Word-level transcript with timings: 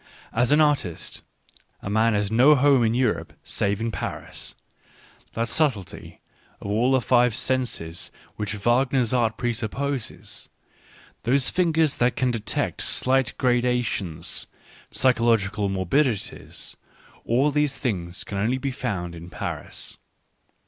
As 0.41 0.51
an 0.51 0.59
artist, 0.59 1.21
a 1.83 1.87
man 1.87 2.15
has 2.15 2.31
no 2.31 2.55
home 2.55 2.83
in 2.83 2.95
Europe 2.95 3.33
save 3.43 3.79
in 3.79 3.91
Paris; 3.91 4.55
that 5.33 5.47
subtlety 5.47 6.21
of 6.59 6.65
all 6.71 6.91
the 6.93 7.01
five 7.01 7.35
senses 7.35 8.09
which 8.35 8.53
Wagner's 8.55 9.13
art 9.13 9.37
presupposes, 9.37 10.49
those 11.21 11.51
fingers 11.51 11.97
that 11.97 12.15
can 12.15 12.31
de 12.31 12.39
tect 12.39 12.81
slight 12.81 13.37
gradations, 13.37 14.47
psychological 14.89 15.69
morbidity— 15.69 16.49
all 17.31 17.51
these 17.51 17.77
things 17.77 18.23
can 18.23 18.57
be 18.57 18.71
found 18.71 19.13
only 19.13 19.25
in 19.25 19.29
Paris. 19.29 19.99